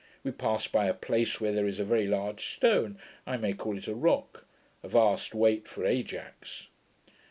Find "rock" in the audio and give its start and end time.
3.93-4.47